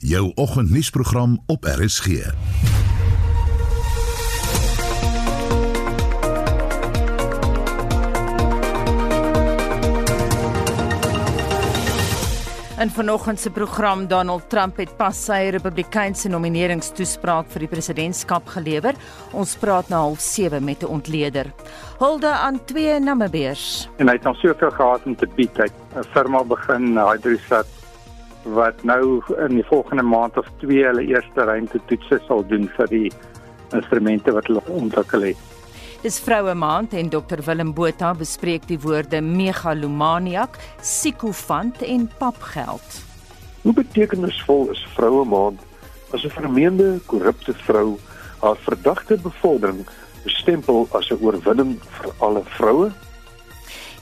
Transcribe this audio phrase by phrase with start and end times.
[0.00, 2.06] Jou oggendnuusprogram op RSG.
[2.06, 2.32] In
[12.90, 18.92] vanoggend se program Donald Trump het pas sy Republikeinse nomineringstoespraak vir die presidentskap gelewer.
[19.32, 21.52] Ons praat na 07:30 met 'n ontleder.
[21.98, 23.88] Hulde aan twee Namibiërs.
[23.96, 25.56] En hy het nog soveel gehad om te bied.
[25.56, 27.75] Hy het 'n firma begin, Hydrosat
[28.54, 33.12] wat nou in die volgende maand of 2 hulle eerste ruimtetoetse sal doen vir die
[33.74, 35.44] instrumente wat hulle ontwikkel het.
[36.04, 43.00] Dis vroue maand en Dr Willem Botha bespreek die woorde megalomaniak, psigofant en papgeld.
[43.64, 45.60] Hoe betekenisvol is vroue maand
[46.14, 47.98] as 'n vermeende korrupte vrou
[48.40, 49.86] haar verdagte bevordering
[50.22, 52.92] bestempel as 'n oorwinning vir alle vroue?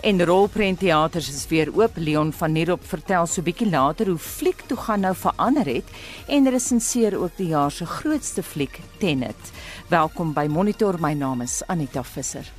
[0.05, 1.91] En rolprentteaters is weer oop.
[1.95, 5.89] Leon van Nierop vertel so bietjie later hoe fliek toe gaan nou verander het
[6.29, 9.53] en resenseer ook die jaar se grootste fliek Tenet.
[9.89, 11.01] Welkom by Monitor.
[11.01, 12.53] My naam is Anita Visser.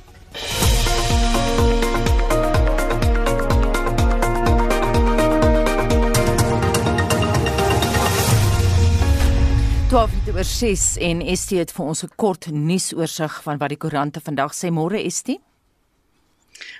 [9.86, 14.20] Twaalf oor 6 en ST het vir ons 'n kort nuusoorseig van wat die koerante
[14.20, 15.45] vandag sê môre ST.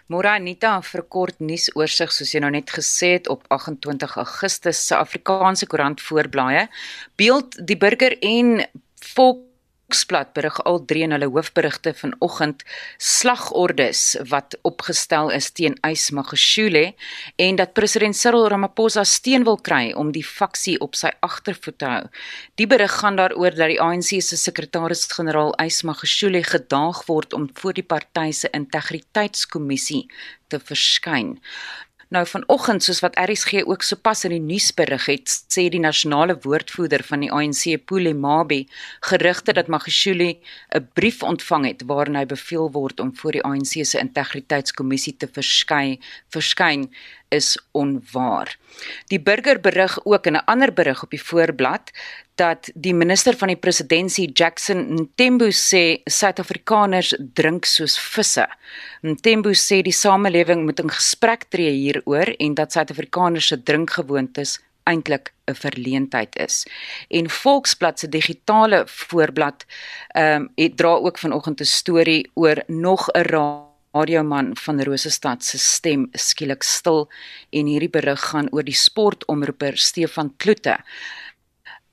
[0.06, 4.94] Môre Anita vir kort nuusoorseig soos jy nou net gesê het op 28 Augustus se
[4.94, 6.68] Afrikaanse koerant voorblaaie.
[7.18, 8.60] Beeld die burger en
[9.14, 9.42] volk
[9.86, 12.64] Volksblad berig al drie in hulle hoofberigte vanoggend
[12.98, 16.94] slagordes wat opgestel is teen Ys Magashule
[17.38, 21.86] en dat president Cyril Ramaphosa steun wil kry om die faksie op sy agtervoet te
[21.86, 22.02] hou.
[22.58, 27.78] Die berig gaan daaroor dat die ANC se sekretaris-generaal Ys Magashule gedaag word om voor
[27.78, 30.08] die party se integriteitskommissie
[30.50, 31.36] te verskyn.
[32.16, 36.38] Nou vanoggend soos wat RSG ook sopas in die nuus berig het, sê die nasionale
[36.40, 38.62] woordvoerder van die ANC, Pule Mabi,
[39.04, 40.38] gerugte dat Magashule
[40.78, 45.28] 'n brief ontvang het waarin hy beveel word om voor die ANC se integriteitskommissie te
[45.28, 46.00] verskyn,
[46.32, 46.88] verskyn
[47.28, 48.56] is onwaar.
[49.06, 51.90] Die burger berig ook in 'n ander berig op die voorblad
[52.34, 58.46] dat die minister van die presidentskap Jackson Ntembu sê Suid-Afrikaners drink soos visse.
[59.02, 65.32] Ntembu sê die samelewing moet in gesprek tree hieroor en dat Suid-Afrikaners se drinkgewoontes eintlik
[65.46, 66.66] 'n verleentheid is.
[67.08, 69.66] En Volksblad se digitale voorblad
[70.08, 73.22] ehm um, het dra ook vanoggend 'n storie oor nog 'n
[73.96, 77.06] radioman van Rosestad se stem skielik stil
[77.52, 80.78] en hierdie berig gaan oor die sportomroeper Stefan Kloete.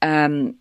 [0.03, 0.51] Ehm um,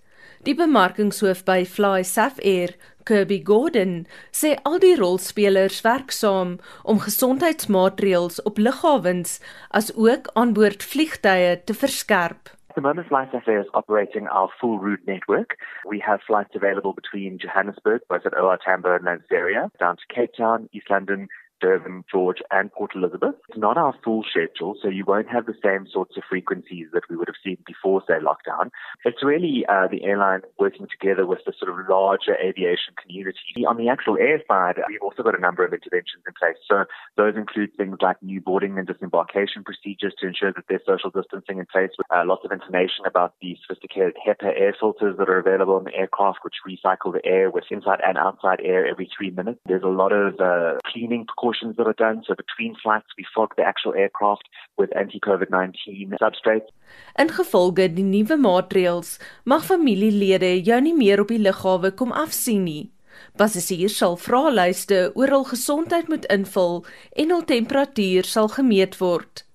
[0.47, 2.77] Die bemarkingshoof by Fly Saf Air,
[3.07, 9.41] Kirby Gordon, sê al die rolspelers werk saam om gesondheidsmaatreëls op lughawens
[9.81, 12.57] as ook aan boord vliegtye te verskerp.
[12.77, 15.57] the moment, Flight SA is operating our full route network.
[15.87, 20.35] We have flights available between Johannesburg, both at OR Tambo and Lanseria, down to Cape
[20.37, 21.29] Town, East London,
[21.61, 23.35] Durban, George, and Port Elizabeth.
[23.49, 27.03] It's not our full schedule, so you won't have the same sorts of frequencies that
[27.09, 28.71] we would have seen before, say, lockdown.
[29.05, 33.65] It's really uh, the airline working together with the sort of larger aviation community.
[33.67, 36.57] On the actual air side, we've also got a number of interventions in place.
[36.69, 36.85] So
[37.17, 41.59] those include things like new boarding and disembarkation procedures to ensure that there's social distancing
[41.59, 45.39] in place, with uh, lots of information about the sophisticated HEPA air filters that are
[45.39, 49.31] available on the aircraft, which recycle the air with inside and outside air every three
[49.31, 49.61] minutes.
[49.67, 52.23] There's a lot of uh, cleaning precautions precautions that are done.
[52.27, 56.71] So between flights, we fog the actual aircraft with anti-COVID-19 substrates.
[57.19, 62.65] In gevolge die nuwe maatreëls mag familielede jou nie meer op die lughawe kom afsien
[62.65, 62.91] nie.
[63.37, 66.85] Passasiers sal vraelyste oor hul gesondheid moet invul
[67.17, 69.46] en hul temperatuur sal gemeet word.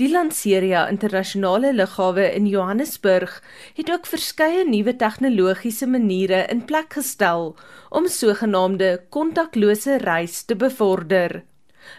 [0.00, 3.42] Die Lanseria internasionale lughawe in Johannesburg
[3.76, 7.54] het ook verskeie nuwe tegnologiese maniere in plek gestel
[7.90, 11.42] om sogenaamde kontaklose reis te bevorder.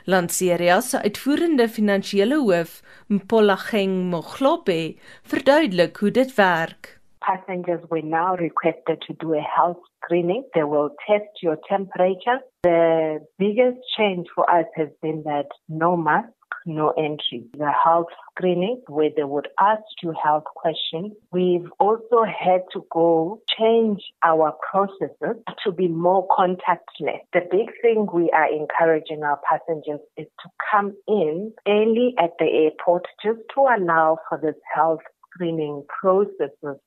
[0.05, 6.99] Lanseria se uitvoerende finansiële hoof, Mpolageng Moglobe, verduidelik hoe dit werk.
[7.19, 10.43] Passengers were now requested to do a health screening.
[10.53, 12.41] They will test your temperature.
[12.63, 16.33] The biggest change for us has been that no mask
[16.65, 17.45] no entry.
[17.57, 21.13] The health screening where they would ask you health questions.
[21.31, 27.21] We've also had to go change our processes to be more contactless.
[27.33, 32.45] The big thing we are encouraging our passengers is to come in early at the
[32.45, 35.01] airport just to allow for this health
[35.33, 36.79] screening processes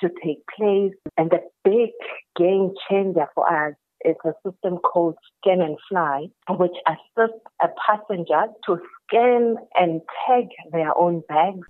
[0.00, 0.92] to take place.
[1.16, 1.90] And the big
[2.36, 8.44] game changer for us is a system called Scan and Fly, which assists a passenger
[8.66, 11.68] to scan and tag their own bags.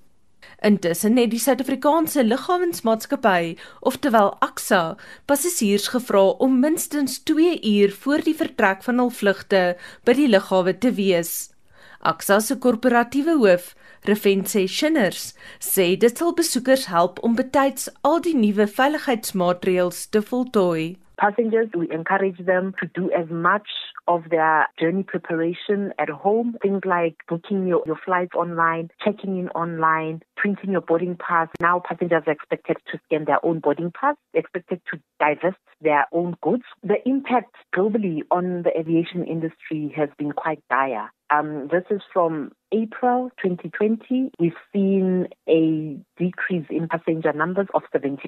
[0.62, 4.96] Intussen het die Suid-Afrikaanse Lughawensmaatskappy, oftewel AXA,
[5.26, 9.62] passasiers gevra om minstens 2 uur voor die vertrek van hul vlugte
[10.06, 11.52] by die lughawe te wees.
[12.02, 15.28] AXA se korporatiewe hoof, Refense Shinners,
[15.62, 20.96] sê dit sal besoekers help om betyds al die nuwe veiligheidsmaatreëls te voltooi.
[21.22, 23.68] Passengers, we encourage them to do as much
[24.08, 26.56] of their journey preparation at home.
[26.62, 31.48] Things like booking your, your flights online, checking in online, printing your boarding pass.
[31.60, 36.36] Now passengers are expected to scan their own boarding pass, expected to divest their own
[36.42, 36.64] goods.
[36.82, 41.10] The impact globally on the aviation industry has been quite dire.
[41.30, 44.32] Um, this is from April 2020.
[44.38, 48.18] We've seen a decrease in passenger numbers of 70%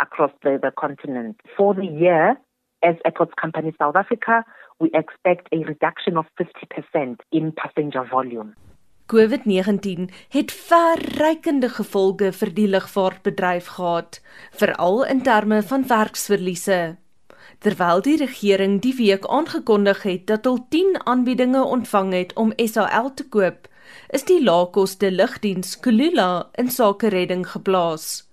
[0.00, 1.40] across the, the continent.
[1.56, 2.36] For the year,
[2.82, 4.44] as Airports Company South Africa,
[4.80, 8.54] we expect a reduction of 50% in passenger volume.
[9.12, 14.20] COVID-19 het verrykende gevolge vir die lugvaartbedryf gehad,
[14.52, 16.98] veral in terme van werksverliese.
[17.64, 23.14] Terwyl die regering die week aangekondig het dat hulle 10 aanbiedinge ontvang het om SAL
[23.14, 23.66] te koop,
[24.12, 28.28] is die laagkoste lugdiens Kulula in sake redding geplaas.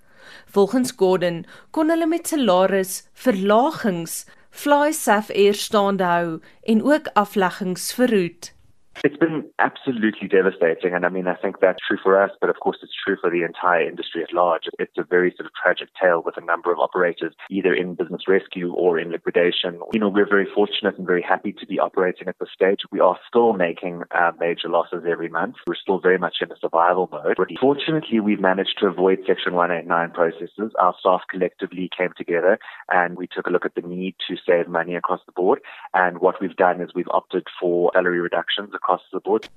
[0.51, 4.25] Volgens Gordon kon hulle met salaris verlagings
[4.56, 8.55] Fly Saf Air staande hou en ook afleggings verhoed.
[9.03, 10.94] It's been absolutely devastating.
[10.94, 13.30] And I mean, I think that's true for us, but of course, it's true for
[13.30, 14.63] the entire industry at large.
[14.80, 18.24] It's a very sort of tragic tale with a number of operators either in business
[18.27, 19.80] rescue or in liquidation.
[19.94, 22.80] You know, we're very fortunate and very happy to be operating at this stage.
[22.92, 25.56] We are still making uh, major losses every month.
[25.68, 27.36] We're still very much in a survival mode.
[27.38, 30.74] But fortunately, we've managed to avoid Section 189 processes.
[30.80, 32.59] Our staff collectively came together
[32.89, 35.59] and we took a look at the need to save money across the board.
[35.94, 39.50] And what we've done is we've opted for salary reductions across the board.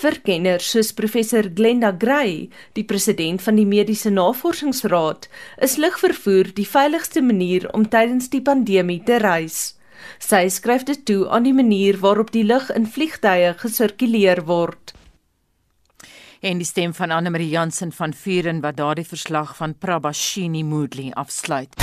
[0.00, 2.48] Vir kenners soos professor Glenda Gray,
[2.78, 5.26] die president van die Mediese Navorsingsraad,
[5.60, 9.74] is lugvervoer die veiligigste manier om tydens die pandemie te reis.
[10.22, 14.94] Sy skryf dit toe aan die manier waarop die lug in vliegtye gesirkuleer word.
[16.40, 21.12] En die stem van Anne Marie Jansen van Vuren wat daardie verslag van Prabashini Moodley
[21.12, 21.76] afsluit.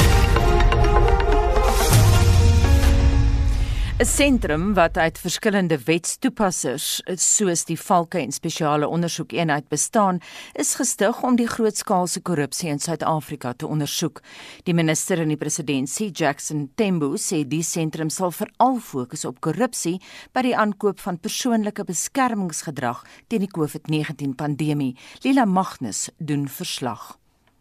[3.99, 10.19] 'n sentrum wat uit verskillende wetstoepassers soos die Valke en Spesiale Ondersoekeenheid bestaan,
[10.53, 14.21] is gestig om die grootskaalse korrupsie in Suid-Afrika te ondersoek.
[14.63, 19.97] Die minister in die presidentskap, Jackson Tembo, sê die sentrum sal veral fokus op korrupsie
[20.31, 24.93] by die aankoop van persoonlike beskermingsgedrag teen die COVID-19 pandemie.
[25.23, 27.15] Lila Magnus doen verslag.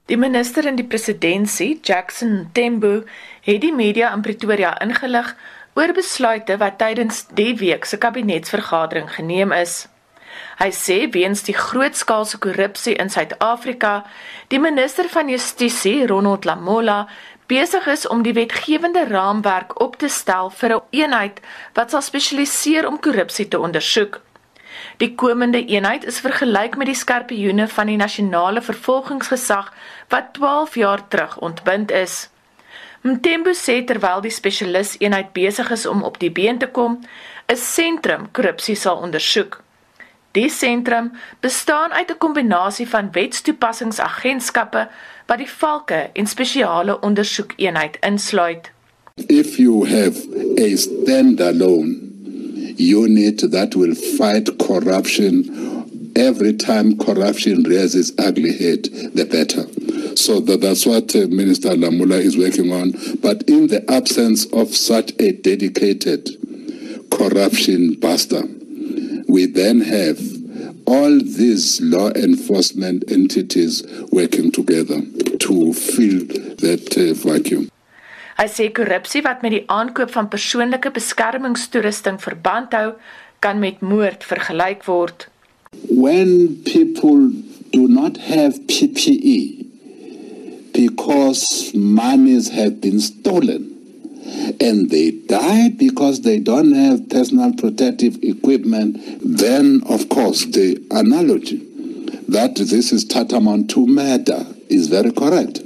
[0.06, 3.06] Die minister in die presidentskap, Jackson Tembo,
[3.40, 5.32] het die media in Pretoria ingelig
[5.76, 9.84] oor besluite wat tydens die week se kabinetsvergadering geneem is.
[10.56, 14.04] Hy sê weens die grootskaalse korrupsie in Suid-Afrika,
[14.48, 17.06] die minister van Justisie, Ronald Lamola,
[17.46, 21.40] besig is om die wetgewende raamwerk op te stel vir 'n eenheid
[21.74, 24.20] wat sal spesialiseer om korrupsie te ondersoek.
[24.96, 29.72] Die komende eenheid is vergelyk met die skerpioene van die nasionale vervolgingsgesag
[30.08, 32.28] wat 12 jaar terug ontbind is.
[33.06, 36.98] Mtembo sê terwyl die spesialis eenheid besig is om op die been te kom,
[37.52, 39.62] 'n sentrum korrupsie sal ondersoek.
[40.36, 44.82] Die sentrum bestaan uit 'n kombinasie van wetstoepassingsagentskappe
[45.28, 48.70] wat die valke en spesiale ondersoekeenheid insluit.
[49.28, 50.16] If you have
[50.58, 51.92] a standalone
[52.76, 55.34] unit that will fight corruption
[56.14, 58.82] every time corruption rears its ugly head,
[59.14, 59.64] the better.
[60.16, 62.92] So that, that's what uh, Minister Lamula is working on.
[63.20, 66.30] But in the absence of such a dedicated
[67.10, 68.42] corruption buster,
[69.28, 70.18] we then have
[70.86, 75.02] all these law enforcement entities working together
[75.38, 76.24] to fill
[76.64, 77.68] that uh, vacuum.
[78.36, 82.90] Hy sê korrupsie wat met die aankoop van persoonlike beskermingstoerusting verband hou,
[83.40, 85.28] kan met moord vergelyk word.
[85.88, 87.32] When people
[87.72, 89.65] do not have PPE
[90.76, 93.72] because monies have been stolen
[94.60, 101.56] and they die because they don't have personal protective equipment, then of course the analogy
[102.28, 105.60] that this is tantamount to murder is very correct.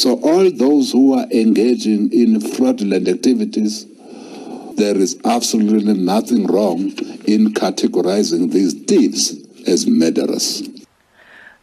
[0.00, 3.84] So all those who are engaging in fraudulent activities,
[4.76, 6.92] there is absolutely nothing wrong
[7.26, 9.36] in categorizing these thieves
[9.66, 10.77] as murderers.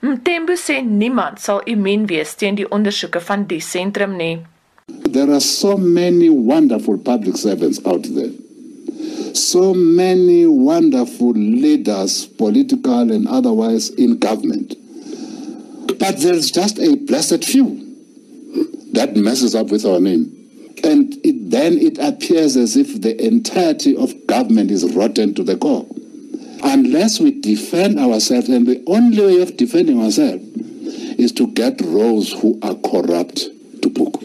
[0.05, 4.37] Sê niemand sal immuun wees teen die ondersoeke van die sentrum nie.
[4.87, 8.31] There are so many wonderful public servants out there.
[9.33, 14.75] So many wonderful leaders, political and otherwise, in government.
[15.99, 17.67] But there's just a blessed few
[18.93, 20.31] that messes up with our name.
[20.83, 25.57] And it, then it appears as if the entirety of government is rotten to the
[25.57, 25.85] core.
[26.65, 30.43] Unless we defend ourselves, and the only way of defending ourselves
[31.17, 33.49] is to get those who are corrupt
[33.81, 34.21] to book.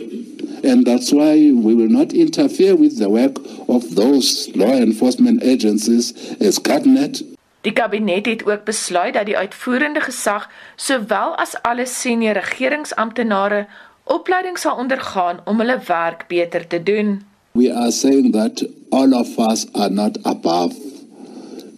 [0.65, 3.37] And that's why we will not interfere with the work
[3.69, 7.23] of those law enforcement agencies as cabinet.
[7.61, 13.67] Die kabinet het ook besluit dat die uitvoerende gesag sowel as alle senior regeringsamptenare
[14.05, 17.21] opleiding sal ondergaan om hulle werk beter te doen.
[17.53, 20.90] We are saying that all of us are not above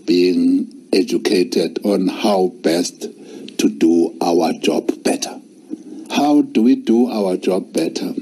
[0.07, 3.03] being educated on how best
[3.59, 5.41] to do our job better.
[6.11, 8.13] How do we do our job better?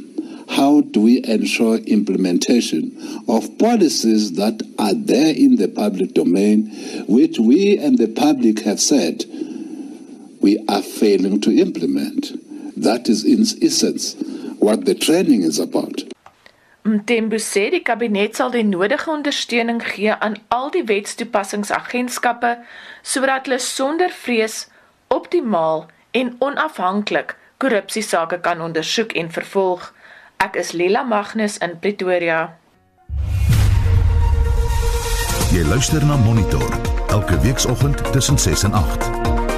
[0.49, 6.71] How do we ensure implementation of policies that are there in the public domain,
[7.09, 9.25] which we and the public have said
[10.41, 12.33] we are failing to implement?
[12.81, 14.15] That is, in essence,
[14.59, 16.03] what the training is about.
[16.83, 22.55] Mtembu sê die kabinet sal die nodige ondersteuning gee aan al die wetstoepassingsagentskappe
[23.03, 24.63] sodat hulle sonder vrees
[25.13, 25.85] optimaal
[26.17, 29.93] en onafhanklik korrupsiesake kan ondersoek en vervolg.
[30.41, 32.41] Ek is Lila Magnus in Pretoria.
[35.53, 36.65] Jy luister na Monitor
[37.13, 39.50] elke weekoggend tussen 6 en 8.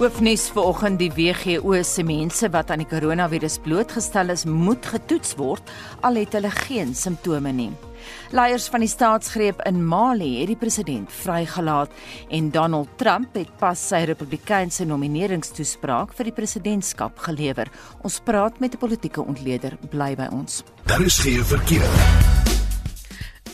[0.00, 5.68] Hoofnuus vanoggend die WGO se mense wat aan die koronavirus blootgestel is, moet getoets word
[6.00, 7.68] al het hulle geen simptome nie.
[8.32, 11.92] Leiers van die staatsgreep in Mali het die president vrygelaat
[12.32, 17.68] en Donald Trump het pas sy Republikeinse nomineringstoespraak vir die presidentskap gelewer.
[18.00, 20.64] Ons praat met 'n politieke ontleder, bly by ons.
[20.86, 22.39] Daar is geen verkeer.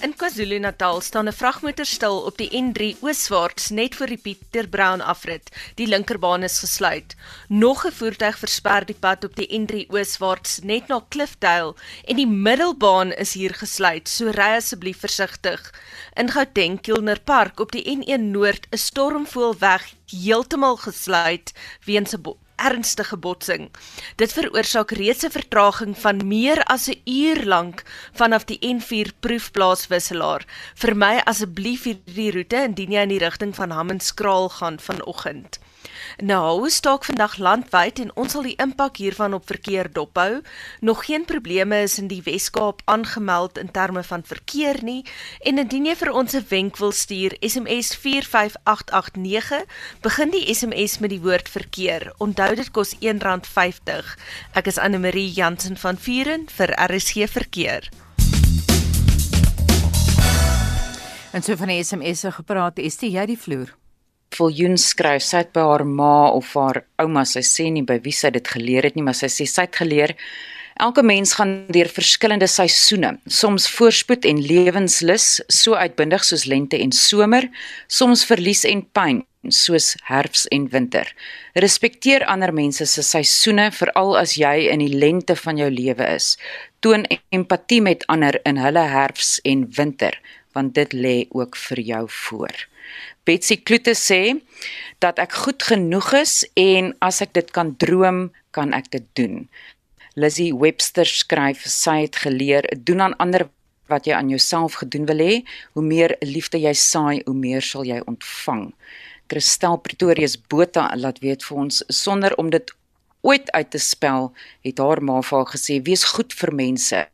[0.06, 5.00] In KwaZulu-Natal staan 'n vragmotor stil op die N3 ooswaarts net voor die Pieter Brown
[5.00, 5.50] afrit.
[5.74, 7.16] Die linkerbaan is gesluit.
[7.48, 12.26] Nog 'n voertuig versper die pad op die N3 ooswaarts net na Cliffdale en die
[12.26, 14.08] middelbaan is hier gesluit.
[14.08, 15.74] So ry asseblief versigtig.
[16.14, 21.52] In Gauteng Kilner Park op die N1 Noord is stormvoël weg heeltemal gesluit
[21.84, 22.22] weens 'n
[22.56, 23.70] ernstige botsing.
[24.16, 27.82] Dit veroorsaak reeds 'n vertraging van meer as 'n uur lank
[28.12, 30.44] vanaf die N4 proefplaaswisselaar.
[30.74, 35.58] Vermy asseblief hierdie roete indien jy in die rigting van Hammanskraal gaan vanoggend.
[36.16, 40.40] Nou, staak vandag landwyd en ons sal die impak hiervan op verkeer dophou.
[40.80, 45.04] Nog geen probleme is in die Wes-Kaap aangemeld in terme van verkeer nie
[45.44, 49.64] en indien jy vir ons 'n wenk wil stuur, SMS 45889,
[50.00, 52.12] begin die SMS met die woord verkeer.
[52.18, 54.16] Onthou dit kos R1.50.
[54.52, 57.88] Ek is Anne Marie Jansen van Vuren vir RSG verkeer.
[61.32, 63.74] En so van die SMS'e gepraat, is jy die vloer?
[64.34, 65.22] Viljoen skryf.
[65.22, 68.48] Sy het by haar ma of haar ouma, sy sê nie by wie sy dit
[68.48, 70.16] geleer het nie, maar sy sê sy het geleer
[70.76, 76.92] elke mens gaan deur verskillende seisoene, soms voorspoed en lewenslus, so uitbundig soos lente en
[76.92, 77.48] somer,
[77.88, 81.06] soms verlies en pyn soos herfs en winter.
[81.54, 86.34] Respekteer ander mense se seisoene veral as jy in die lente van jou lewe is.
[86.82, 90.18] Toon empatie met ander in hulle herfs en winter,
[90.52, 92.66] want dit lê ook vir jou voor.
[93.26, 94.36] Betsy Kloete sê
[95.02, 99.48] dat ek goed genoeg is en as ek dit kan droom, kan ek dit doen.
[100.16, 103.48] Lizzie Webster skryf sy het geleer doen aan ander
[103.90, 105.34] wat jy aan jouself gedoen wil hê,
[105.76, 108.70] hoe meer liefde jy saai, hoe meer sal jy ontvang.
[109.30, 112.72] Christel Pretorius Botha laat weet vir ons sonder om dit
[113.26, 114.30] ooit uit te spel,
[114.66, 117.06] het haar ma vir haar gesê: "Wees goed vir mense,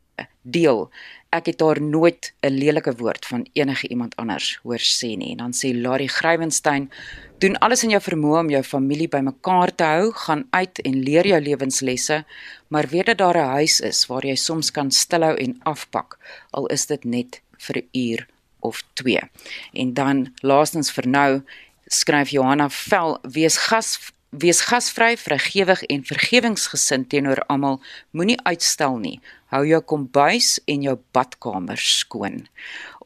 [0.42, 0.90] deel."
[1.32, 5.30] Ek het haar nooit 'n lelike woord van enige iemand anders hoor sê nie.
[5.30, 6.90] En dan sê Larry Grywenstein:
[7.38, 11.26] "Doen alles in jou vermoë om jou familie bymekaar te hou, gaan uit en leer
[11.26, 12.24] jou lewenslesse,
[12.68, 16.18] maar weet dat daar 'n huis is waar jy soms kan stilhou en afpak,
[16.50, 18.26] al is dit net vir 'n uur
[18.60, 19.20] of 2."
[19.72, 21.42] En dan laastens vir nou
[21.86, 27.82] skryf Johanna Vel: "Wees gas Wees gasvry, vrygewig en vergewingsgesind teenoor almal.
[28.16, 29.18] Moenie uitstel nie.
[29.52, 32.46] Hou jou kombuis en jou badkamer skoon.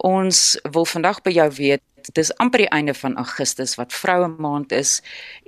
[0.06, 1.82] Ons wil vandag by jou weet
[2.14, 5.00] dis amper die einde van Augustus wat vroue maand is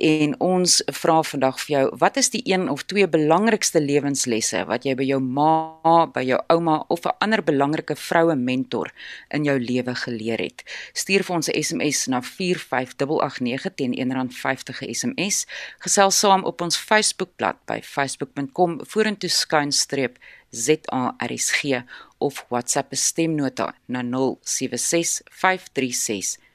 [0.02, 4.86] en ons vra vandag vir jou wat is die een of twee belangrikste lewenslesse wat
[4.88, 8.92] jy by jou ma, by jou ouma of 'n ander belangrike vroue mentor
[9.30, 10.62] in jou lewe geleer het.
[10.92, 15.46] Stuur vir ons 'n SMS na 45889 teen R1.50 'n SMS.
[15.78, 20.18] Gesels saam op ons Facebookblad by facebook.com vorentoe skuinstreep
[20.50, 21.84] ZARSG
[22.18, 26.47] of WhatsApp stemnota na 076536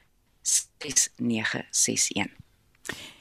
[0.44, 2.26] 6961.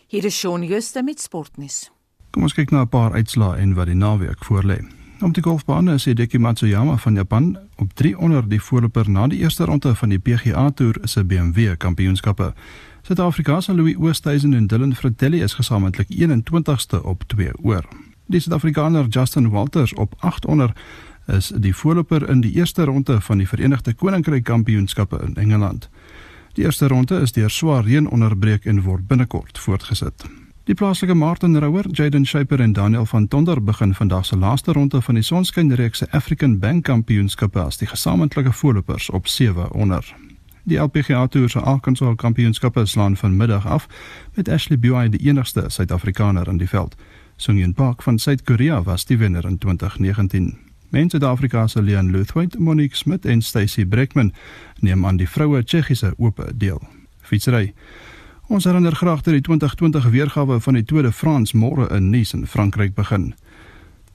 [0.08, 1.92] Hier is Shaun Jooste met sportnuus.
[2.30, 4.84] Kom ons kyk na 'n paar uitslae en wat die naweek voorlê.
[5.22, 9.39] Op die golfbane is Hideki Matsuyama van Japan op 3 onder die voorloper na die
[9.39, 12.53] eerste ronde van die PGA Tour se BMW Kampioenskappe.
[13.01, 17.86] Suid-Afrikaanse Louis Oosthuizen en Dylan Fratelli is gesamentlik 21ste op 2 oor.
[18.25, 20.74] Die Suid-Afrikaner Justin Walters op 8 onder
[21.27, 25.89] is die voorloper in die eerste ronde van die Verenigde Koninkryk Kampioenskappe in Engeland.
[26.53, 30.25] Die eerste ronde is deur swaar reën onderbreek en word binnekort voortgesit.
[30.69, 35.01] Die plaaslike Martin Rouwer, Jaden Shaper en Daniel van Tonder begin vandag se laaste ronde
[35.01, 40.15] van die Sonskynreeks se African Bank Kampioenskappe as die gesamentlike voorlopers op 7 onder.
[40.63, 43.88] Die LPGA Tour se Arkansas Kampioenskappe slaan vanmiddag af
[44.33, 46.96] met Ashley Buy die enigste Suid-Afrikaner in die veld.
[47.35, 50.63] Sungyeon Park van Suid-Korea was die wenner in 2019.
[50.94, 54.34] Mense Suid-Afrika se Leon Luthwaite, Monique Smit en Stacy Breckman
[54.79, 56.82] neem aan die vroue Tsjechiese ope deel.
[57.22, 57.74] Fietsry.
[58.48, 62.38] Ons herinner graag dat die 2020 weergawe van die Tour de France môre in Nice
[62.38, 63.34] in Frankryk begin.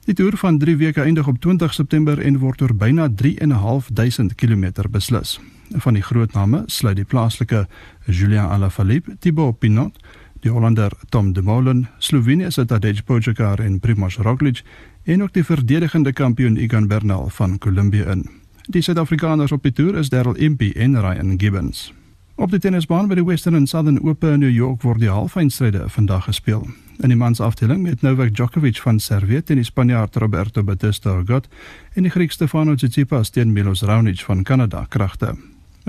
[0.07, 4.71] Die toer van 3 weke eindig op 20 September en word oor byna 3.500 km
[4.89, 5.35] beslis.
[5.83, 7.67] Van die groot name sluit die plaaslike
[8.05, 9.99] Julien Alaphilippe, Thibaut Pinot,
[10.39, 14.63] die Hollander Tom Dumoulin, Slovenië se Tadej Pogačar en Primož Roglič
[15.09, 18.29] en ook die verdedigende kampioen Egan Bernal van Colombia in.
[18.69, 21.93] Die Suid-Afrikaners op die toer is Darryl Impey en Ryan Gibbons.
[22.35, 25.89] Op die tennisbaan by die Western and Southern Open in New York word die halfeindstryde
[25.89, 26.67] vandag gespeel.
[27.01, 31.49] In die mansafdeling met Novak Djokovic van Servië teen die Spanjaard Roberto Bautista Agut
[31.95, 35.33] en die Griek Stefanos Tsitsipas teen Milos Raonic van Kanada kragte.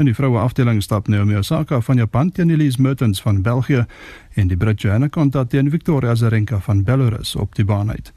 [0.00, 3.84] In die vroue afdeling stap Naomi Osaka van Japan teen Elise Mertens van België
[4.34, 8.14] en die Brit Joanna Konta teen Victoria Azarenka van Belarus op die baan uit.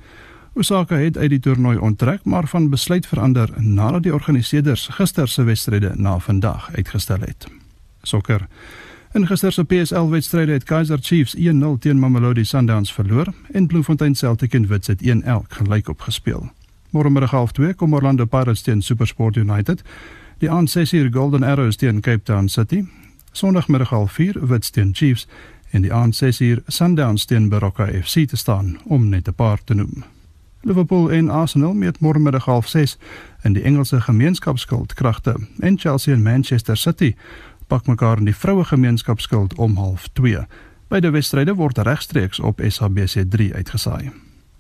[0.54, 5.44] Osaka het uit die toernooi onttrek, maar van besluit verander nadat die organiseerders gister se
[5.44, 7.48] wedstryde na vandag uitgestel het.
[8.02, 8.48] Sokker.
[9.14, 11.42] In gister se PSL wedstryde het Kaizer Chiefs 1-0
[11.80, 15.08] teen Mamelodi Sundowns verloor en Bloemfontein Celtic en Wits het 1-1
[15.48, 16.52] gelyk opgespeel.
[16.90, 19.82] Môremiddag half 2 kom Orlando Pirates teen SuperSport United.
[20.38, 22.86] Die aand 6uur Golden Arrows teen Cape Town City.
[23.32, 25.28] Sondagmiddag half 4 Wits teen Chiefs
[25.70, 29.74] en die aand 6uur Sundowns teen Baroka FC te staan om net 'n paar te
[29.74, 30.04] noem.
[30.66, 32.98] Liverpool en Arsenal meet môre middag half 6
[33.44, 37.16] in die Engelse gemeenskapskuld kragte en Chelsea en Manchester City
[37.68, 40.46] pak mekaar in die vroue gemeenskapskuld om half 2.
[40.88, 44.12] Beide wedstryde word regstreeks op SABC3 uitgesaai.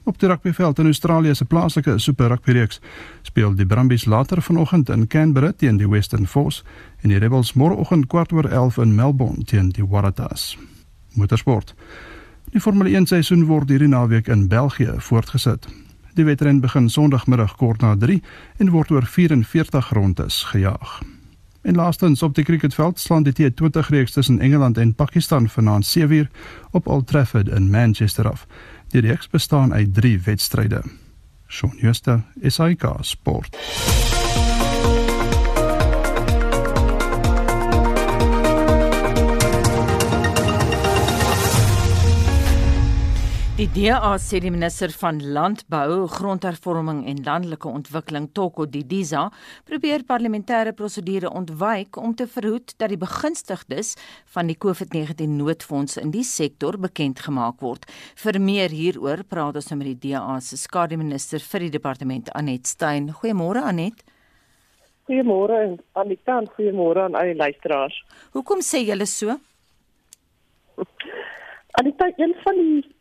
[0.04, 2.82] Op die rugbyveld in Australië se plaaslike Super Rugby reeks
[3.22, 6.64] speel die Brumbies later vanoggend in Canberra teen die Western Force
[7.02, 10.58] en die Rebels môreoggend kwart oor 11 in Melbourne teen die Waratahs.
[11.14, 11.76] Motorsport.
[12.52, 15.70] Die Formule 1 seisoen word hierdie naweek in België voortgesit.
[16.14, 18.22] Die wedren begin Sondagmiddag kort na 3
[18.58, 21.02] en word oor 44 rondes gejaag.
[21.62, 26.28] En laastens op die cricketveld slaan die T20 reeks tussen Engeland en Pakistan vanaand 7uur
[26.72, 28.48] op Old Trafford in Manchester af.
[28.88, 30.82] Die reeks bestaan uit 3 wedstryde.
[31.48, 33.58] Shaun Schuster, SAK Sport.
[43.54, 49.28] Die Die DA sê die minister van Landbou, Grondhervorming en Landelike Ontwikkeling, Toko Didiza,
[49.70, 53.92] probeer parlementêre prosedure ontwyk om te verhoed dat die begunstigdes
[54.34, 57.86] van die COVID-19 noodfonds in die sektor bekend gemaak word.
[58.24, 62.66] Vir meer hieroor praat ons nou met die DA se skademinister vir die departement Anet
[62.66, 63.12] Stein.
[63.22, 64.02] Goeiemôre Anet.
[65.06, 68.02] Goeiemôre Anita, goeiemôre aan al die luisteraars.
[68.34, 69.38] Hoekom sê julle so?
[71.78, 72.93] Anita, een van die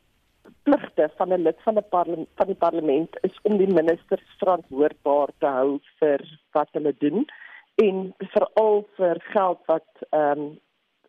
[0.62, 5.28] pligte van 'n lid van 'n parlement van die parlement is om die ministers verantwoordbaar
[5.38, 6.20] te hou vir
[6.52, 7.26] wat hulle doen
[7.74, 10.58] en veral vir geld wat ehm um,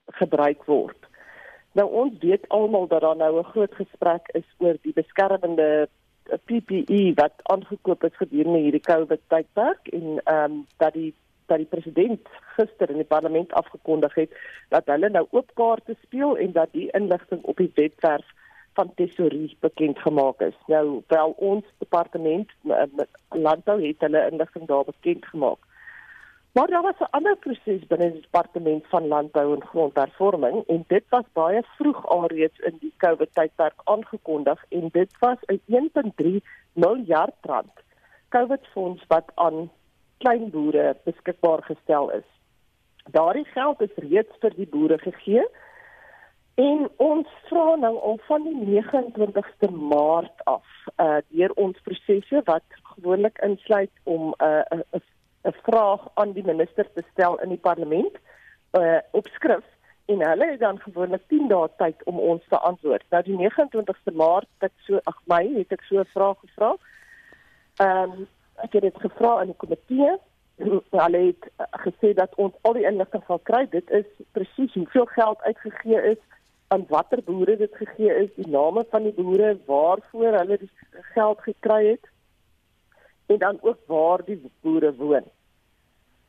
[0.05, 0.97] gebruik word.
[1.71, 5.89] Nou ons weet almal dat daar nou 'n groot gesprek is oor die beskermende
[6.23, 11.13] PPE wat aangekoop is gedurende hierdie COVID tydperk en ehm um, dat die
[11.45, 14.31] dat die president gister in die parlement afgekondig het
[14.69, 18.25] dat hulle nou oop kaarte speel en dat die inligting op die webwerf
[18.73, 20.57] van tesourie bekend gemaak is.
[20.67, 22.51] Nou wel ons departement
[23.29, 25.59] landbou het hulle inligting daar bekend gemaak.
[26.53, 31.03] Maar daar was 'n ander proses binne die departement van landbou en grondhervorming en dit
[31.09, 37.35] was baie vroeg alreeds in die COVID tydperk aangekondig en dit was 'n 1.3 miljard
[37.41, 37.71] rand
[38.29, 39.71] COVID fonds wat aan
[40.17, 42.29] klein boere beskikbaar gestel is.
[43.11, 45.43] Daardie geld is reeds vir die boere gegee
[46.55, 50.65] En ons vra nou al van die 29ste Maart af
[51.01, 55.01] uh deur ons prosesse wat gewoonlik insluit om 'n uh, 'n
[55.49, 58.15] 'n vraag aan die minister te stel in die parlement
[58.77, 59.65] uh op skrif
[60.05, 63.03] en hulle het dan gewoonlik 10 dae tyd om ons te antwoord.
[63.09, 66.75] Nou die 29ste Maart ek so ag my het ek so 'n vraag gevra.
[67.77, 70.17] Ehm um, ek het dit gevra aan die komitee
[71.03, 71.43] hulle het
[71.85, 73.65] gesê dat ons al die inligting sal kry.
[73.69, 76.21] Dit is presies hoeveel geld uitgegee is
[76.73, 80.71] aan watter boere dit gegee is, die name van die boere, waarvoor hulle die
[81.13, 82.11] geld gekry het
[83.31, 85.25] en dan ook waar die boere woon.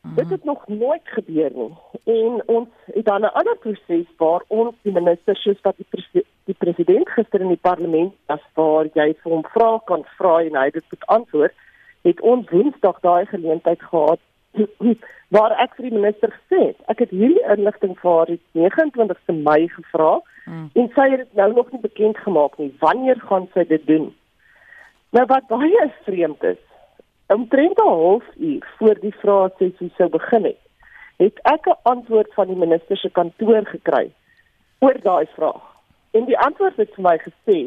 [0.01, 0.15] Mm.
[0.15, 1.73] Dit het nog nooit gebeur nie.
[2.03, 6.23] En ons het dan 'n ander proses waar ons die minister soos wat die, pres
[6.43, 10.55] die president gister in die parlement as waar jy vir hom vra kan vra en
[10.55, 11.53] hy dit moet antwoord,
[12.01, 14.19] het ons Woensdag daai geleentheid gehad
[15.35, 19.33] waar ek vir die minister gesê het, ek het hierdie inligting vir haar die 29ste
[19.33, 20.69] Mei gevra hmm.
[20.73, 22.71] en sy het dit nou nog nie bekend gemaak nie.
[22.79, 24.13] Wanneer gaan sy dit doen?
[25.15, 26.61] Nou wat baie vreemd is,
[27.27, 30.61] omtrent 'n halfuur voor die vraesessie sou begin het,
[31.17, 34.11] het ek 'n antwoord van die minister se kantoor gekry
[34.79, 35.63] oor daai vraag.
[36.11, 37.59] En die antwoord het vir my gesê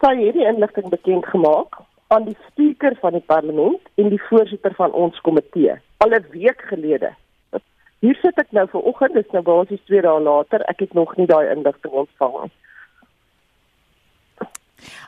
[0.00, 4.74] sy het die inligting bekend gemaak aan die spreker van die parlement en die voorsitter
[4.74, 7.10] van ons komitee al 'n week gelede.
[8.02, 11.12] Hier sit ek nou ver oggend, dis nou basies 2 dae later, ek het nog
[11.18, 12.54] nie daai inligting ontvang nie.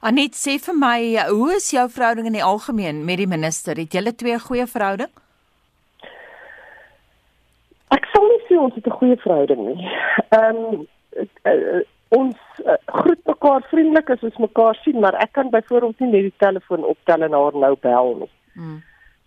[0.06, 0.98] Anet sê vir my,
[1.32, 3.80] hoe is jou verhouding in die algemeen met die minister?
[3.80, 5.10] Het julle twee goeie verhouding?
[7.98, 9.90] Ek sou nie sê ons het 'n goeie verhouding nie.
[10.38, 10.86] Ehm um,
[11.50, 11.82] uh,
[12.14, 16.30] ons uh, groet mekaar vriendelik as ons mekaar sien, maar ek kan byvoorbeeld nie net
[16.30, 18.32] die telefoon optel en haar nou bel nie.
[18.54, 18.82] Hmm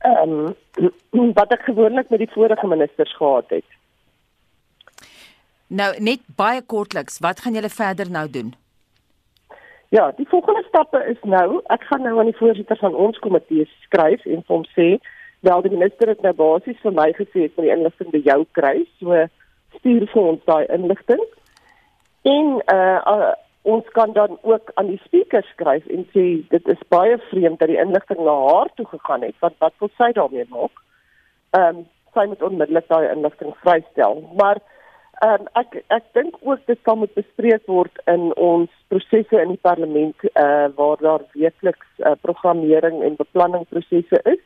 [0.07, 0.53] ehm
[1.11, 3.65] um, wat ek gewoonlik met die vorige ministers gehad het.
[5.67, 8.53] Nou net baie kortliks, wat gaan julle verder nou doen?
[9.89, 13.67] Ja, die volgende stappe is nou, ek gaan nou aan die voorsitter van ons komitee
[13.85, 14.97] skryf en hom sê,
[15.47, 18.41] wel die minister het nou basies vir my gesê het om die inligting by jou
[18.59, 19.21] kry, so
[19.77, 21.23] stuur vir ons daai inligting.
[22.27, 26.87] En uh, uh ons kan dan ook aan die spreker skryf en sê dit is
[26.93, 30.47] baie vreemd dat die inligting na haar toe gegaan het want wat wil sy daarmee
[30.49, 30.81] maak?
[31.51, 34.23] Ehm um, sy moet onmiddellik daai inligting vrystel.
[34.39, 34.61] Maar
[35.25, 39.55] ehm um, ek ek dink ook dit kan moet bespreek word in ons prosesse in
[39.55, 44.43] die parlement eh uh, waar daar weekliks uh, programmering en beplanningprosesse is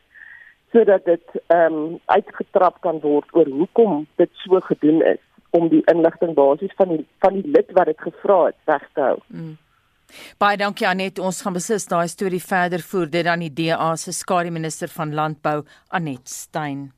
[0.72, 5.22] sodat dit ehm um, uitgetrap kan word oor hoekom dit so gedoen is
[5.56, 9.06] om die inligting basies van die van die lid wat dit gevra het weg te
[9.10, 9.18] hou.
[9.28, 9.52] Mm.
[10.40, 14.12] Baie dankie Anet, ons gaan beslis daai storie verder voer dit aan die DA se
[14.12, 16.90] skare minister van landbou Anet Stein.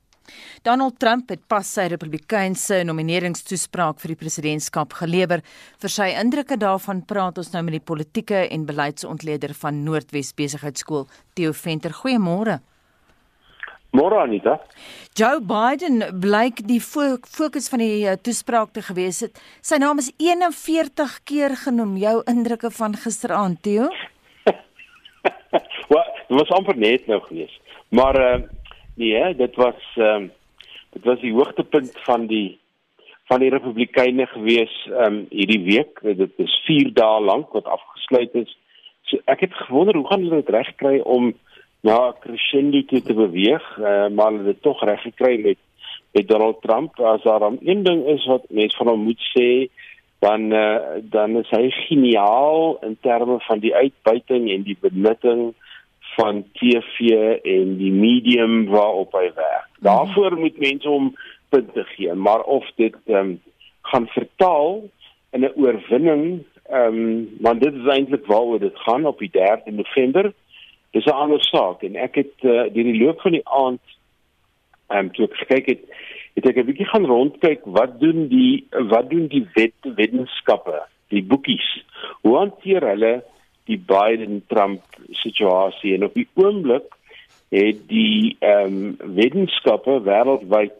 [0.65, 5.43] Donald Trump het pas sy Republikeinse nomineringstoespraak vir die presidentskap gelewer.
[5.81, 11.05] Vir sy indrukke daarvan praat ons nou met die politieke en beleidsontleder van Noordwes Besigheidsskool,
[11.37, 11.93] Theo Venter.
[11.93, 12.59] Goeiemôre.
[13.95, 14.57] Môre Anita.
[15.15, 19.37] Joe Biden blyk die fo fokus van die uh, toespraak te gewees het.
[19.63, 21.93] Sy naam is 41 keer genoem.
[22.01, 23.87] Jou indrukke van gisteraand, Theo?
[25.93, 27.55] Wel, dit was amper net nou gewees.
[27.95, 28.33] Maar uh
[28.99, 30.27] nee, dit was um,
[30.97, 32.59] dit was die hoogtepunt van die
[33.31, 34.75] van die Republikeine gewees
[35.07, 36.03] um, hierdie week.
[36.19, 38.51] Dit is 4 dae lank wat afgesluit is
[39.05, 41.33] So ek het gewonder hoe gaan hulle dit regkry om
[41.85, 45.61] na crescendo toe te beweeg, uh, maar hulle het tog reg gekry met
[46.15, 46.99] met Donald Trump.
[46.99, 49.67] As daar dan een ding is wat mense van hom moet sê,
[50.19, 55.51] dan uh, dan is hy geniaal in terme van die uitbuiting en die benutting
[56.15, 57.11] van TV
[57.43, 59.67] en die medium waarop hy werk.
[59.75, 59.83] Mhm.
[59.89, 61.11] Daarvoor moet mense hom
[61.49, 63.37] punte gee, maar of dit um,
[63.81, 64.83] gaan vertaal
[65.35, 69.71] in 'n oorwinning, ehm um, want dit is eintlik waaroor dit gaan op die 3de
[69.71, 70.33] November.
[70.95, 73.83] Dis 'n ander saak en ek het uh, deur die loop van die aand
[74.87, 75.81] ehm um, toe ek gekyk het,
[76.39, 81.23] het ek 'n bietjie gaan rondkyk wat doen die wat doen die wet wetenskappe, die
[81.23, 81.67] boekies.
[82.21, 83.15] Hoe hanteer hulle
[83.67, 86.87] die Biden-Trump situasie en op die oomblik
[87.49, 90.79] het die ehm um, wetenskappe wêreldwyd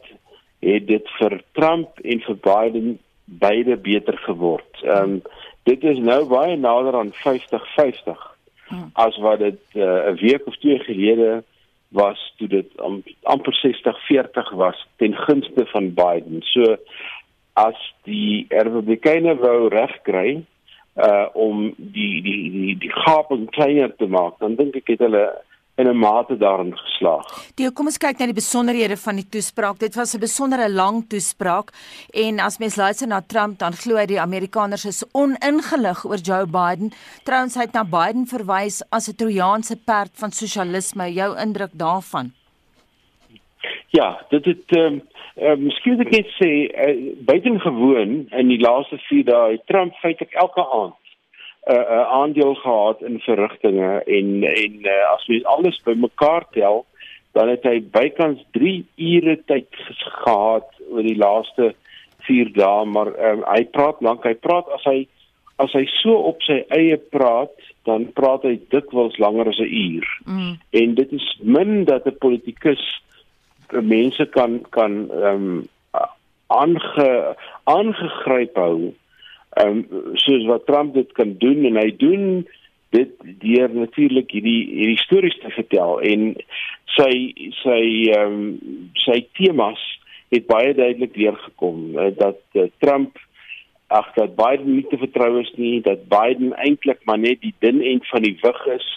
[0.64, 4.80] het dit vir Trump en vir Biden beide beter geword.
[4.82, 5.22] Ehm um,
[5.68, 8.35] dit is nou baie nader aan 50-50
[8.68, 8.90] hmm.
[8.92, 11.42] as wat dit eh, 'n uh, week of twee gelede
[11.88, 16.42] was toe dit um, amper 60-40 was ten gunste van Biden.
[16.42, 16.76] So
[17.52, 20.44] as die Republikeine wou regkry,
[20.96, 25.24] uh om die die die die gaping kleiner te maak, dan dink ek het hulle
[25.76, 27.26] in 'n mate daarin geslaag.
[27.54, 29.78] Die kom ons kyk na die besonderhede van die toespraak.
[29.78, 31.72] Dit was 'n besondere lang toespraak
[32.10, 36.46] en as mens luister na Trump dan glo hy die Amerikaners is oningelig oor Joe
[36.46, 36.92] Biden.
[37.24, 41.12] Trouens hy het na Biden verwys as 'n Trojaanse perd van sosialisme.
[41.12, 42.32] Jou indruk daarvan?
[43.88, 45.02] Ja, dit het ehm um,
[45.36, 50.64] uh, miskien ek net sê uh, buitengewoon in die laaste 4 dae Trump feitelik elke
[50.72, 50.94] aand
[51.66, 56.84] 'n uh, uh, aandeel gehad in verrigtinge en en uh, as jy alles bymekaar tel
[57.32, 59.68] dan het hy bykans 3 ure tyd
[60.22, 61.74] gehad oor die laaste
[62.28, 65.08] 4 dae maar um, hy praat lank hy praat as hy
[65.58, 67.54] as hy so op sy eie praat
[67.88, 70.54] dan praat hy dikwels langer as 'n uur mm.
[70.80, 72.84] en dit is min dat 'n politikus
[73.72, 75.66] mense kan kan ehm um,
[76.46, 78.92] aange aangegryp hou.
[79.56, 82.24] Ehm um, soos wat Trump dit kan doen en hy doen
[82.94, 86.26] dit deur natuurlik hierdie hierdie stories te vertel en
[86.96, 87.12] sy
[87.62, 87.80] sy
[88.12, 89.80] ehm um, sy temas
[90.34, 93.16] het baie duidelik deurgekom uh, dat uh, Trump
[93.86, 97.80] ag dat Biden nie te vertrou is nie dat Biden eintlik maar net die dun
[97.80, 98.88] end van die wig is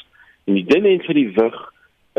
[0.50, 1.60] en die dun end van die wig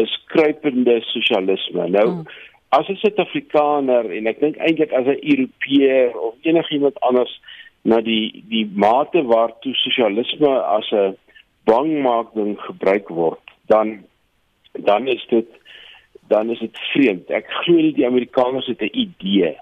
[0.00, 1.88] is kruipende sosialisme.
[1.88, 2.26] Nou hmm.
[2.70, 7.40] as 'n Suid-Afrikaner en ek dink eintlik as 'n Europeër of enigiemand anders
[7.82, 11.16] na die die mate waartoe sosialisme as 'n
[11.64, 14.04] bangmaking gebruik word, dan
[14.72, 15.48] dan is dit
[16.28, 17.30] dan is dit vreemd.
[17.30, 19.56] Ek glo nie die Amerikaners het 'n idee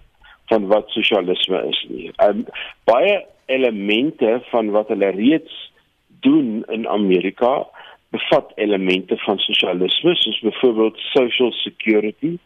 [0.49, 2.13] van wat sosialisme is nie.
[2.23, 2.47] Um
[2.85, 5.73] baie elemente van wat hulle reeds
[6.21, 7.67] doen in Amerika
[8.11, 12.39] bevat elemente van sosialisme soos byvoorbeeld social security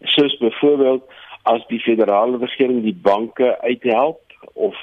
[0.00, 1.04] soos byvoorbeeld
[1.42, 4.20] as die federale regering die banke uithelp
[4.52, 4.76] of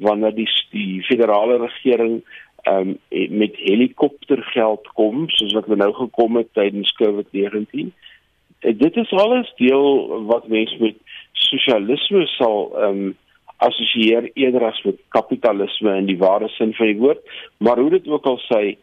[0.00, 2.20] wanneer die die federale regering
[2.68, 2.98] um,
[3.42, 7.90] met helikoptergeld kom soos wat nou gekom het tydens COVID-19
[8.60, 11.00] eh, dit is alles deel wat mense met
[11.32, 13.16] sosialisme sal um,
[13.60, 18.08] assosieer eerder as met kapitalisme in die ware sin van die woord maar hoe dit
[18.08, 18.76] ook al sê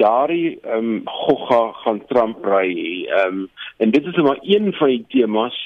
[0.00, 2.70] daardie ehm um, gogga gaan Trump ry.
[3.04, 5.56] Ehm um, en dit is maar een van die temas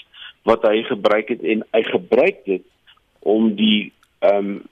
[0.42, 2.64] wat hy gebruik het en hy gebruik dit
[3.34, 4.62] om die ehm um,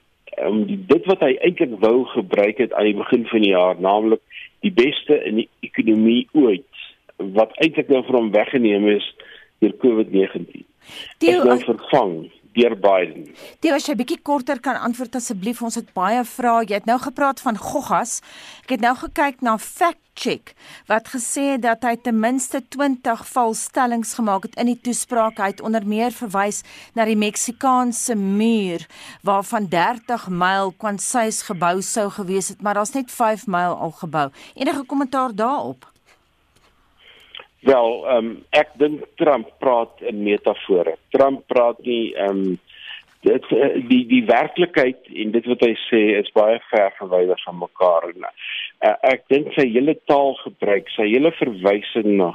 [0.47, 3.79] om die dit wat hy eintlik wou gebruik het aan die begin van die jaar,
[3.79, 4.21] naamlik
[4.65, 6.85] die beste in die ekonomie ooit
[7.37, 9.05] wat eintlik nou vir hom weggeneem is
[9.63, 10.63] deur COVID-19.
[11.19, 12.15] Dit is nou vervang
[12.53, 13.27] deur Biden.
[13.59, 15.61] Dit was 'n bietjie korter kan antwoord asseblief.
[15.61, 16.65] Ons het baie vrae.
[16.65, 18.21] Jy het nou gepraat van goggas.
[18.63, 20.53] Ek het nou gekyk na fact check
[20.85, 25.37] wat gesê het dat hy ten minste 20 valstellings gemaak het in die toespraak.
[25.37, 26.61] Hy het onder meer verwys
[26.93, 28.85] na die Meksikaanse muur
[29.23, 34.29] waarvan 30 myl kwansuis gebou sou gewees het, maar daar's net 5 myl al gebou.
[34.53, 35.92] Enige kommentaar daarop?
[37.63, 40.97] Wel, ehm um, ek dink Trump praat in metafore.
[41.15, 42.57] Trump praat nie ehm um,
[43.23, 47.61] dit eh, die die werklikheid en dit wat hy sê is baie ver verwyder van
[47.61, 48.09] mekaar.
[48.09, 52.33] En, uh, ek dink sy hele taalgebruik, sy hele verwysing na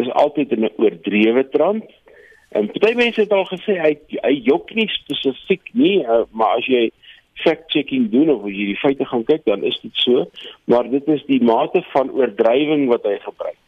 [0.00, 1.92] is altyd in 'n oordrewe trant.
[2.56, 6.72] En baie mense het al gesê hy hy jok nie spesifiek nie, uh, maar as
[6.72, 6.88] jy
[7.44, 10.24] fact checking doen of jy die feite gaan kyk, dan is dit so,
[10.64, 13.60] maar dit is die mate van oordrywing wat hy gebruik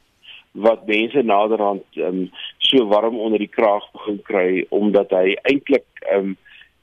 [0.53, 6.37] wat mense naderhand um, so warm onder die kraag begin kry omdat hy eintlik um,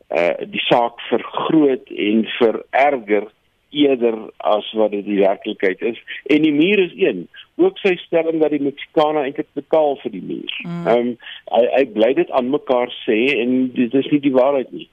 [0.08, 3.28] uh, die saak vergroot en vererger
[3.70, 6.00] eerder as wat dit die werklikheid is.
[6.32, 7.26] En die muur is een.
[7.56, 10.54] Ook sy stelling dat die Meksikane eintlik betaal vir die muur.
[10.64, 10.86] Mm.
[10.88, 11.10] Ehm um,
[11.52, 14.88] hy hy bly dit aan mekaar sê en dit is nie die waarheid nie.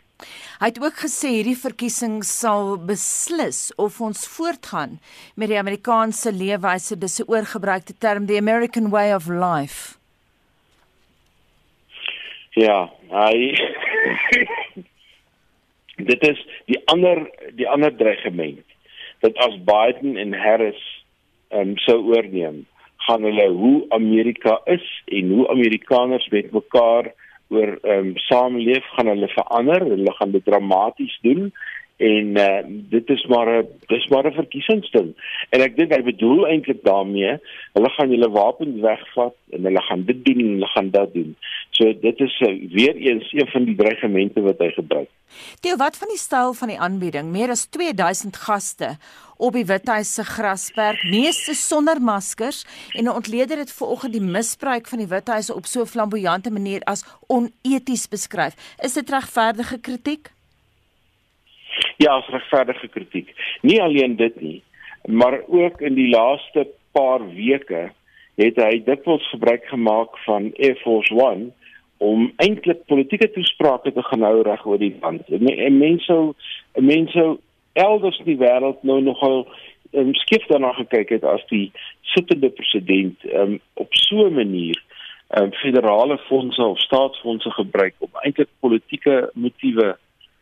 [0.60, 4.98] Hy het ook gesê hierdie verkiesing sal beslis of ons voortgaan
[5.36, 9.98] met die Amerikaanse leefwyse, dis 'n oorgebruikte term, the American way of life.
[12.54, 13.54] Ja, hy
[16.10, 17.26] dit is die ander
[17.58, 18.62] die ander dreigement
[19.20, 20.82] dat as Biden en Harris
[21.48, 22.66] ehm um, sou oorneem,
[23.06, 27.12] gaan hulle hoe Amerika is en hoe Amerikaners met mekaar
[27.54, 31.52] oor ehm um, saamleef gaan hulle verander, hulle gaan dit dramaties doen
[31.96, 35.14] en uh, dit is maar 'n dis maar 'n verkiesingsding.
[35.50, 37.38] En ek dink hy bedoel eintlik daarmee,
[37.72, 41.36] hulle gaan julle wapens wegvat en hulle gaan dit doen en hulle gaan dat doen.
[41.70, 45.08] So dit is uh, weer eens een van die dreigemente wat hy gebruik.
[45.60, 47.30] Theo, wat van die styl van die aanbieding?
[47.30, 48.96] Meer as 2000 gaste
[49.36, 54.86] op die Withuis se grasperk, meeste sonder maskers en 'n ontleder het vanoggend die misbruik
[54.86, 58.54] van die Withuis op so 'n flamboyante manier as oneties beskryf.
[58.82, 60.33] Is dit regverdige kritiek?
[61.96, 63.34] Ja, as regverdige kritiek.
[63.62, 64.62] Nie alleen dit nie,
[65.04, 67.90] maar ook in die laaste paar weke
[68.34, 71.52] het hy dikwels gebruik gemaak van Air Force 1
[72.02, 75.28] om eintlik politieke toesprake te gaan hou reg oor die land.
[75.30, 76.16] En mense
[76.74, 77.26] mense
[77.72, 79.44] elders in die wêreld nou nogal
[79.92, 81.70] um, skief daarna gekyk het as die
[82.14, 84.78] sittende president um, op so 'n manier
[85.38, 89.96] um, federale fondse of staatsfondse gebruik om eintlik politieke motiewe